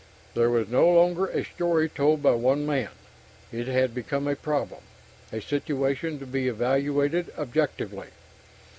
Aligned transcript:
This 0.33 0.49
was 0.49 0.67
no 0.67 0.89
longer 0.89 1.27
a 1.27 1.45
story 1.45 1.87
told 1.87 2.23
by 2.23 2.31
one 2.31 2.65
man; 2.65 2.89
it 3.51 3.67
had 3.67 3.93
become 3.93 4.27
a 4.27 4.35
problem, 4.35 4.81
a 5.31 5.39
situation 5.39 6.17
to 6.17 6.25
be 6.25 6.47
evaluated 6.47 7.31
objectively. 7.37 8.07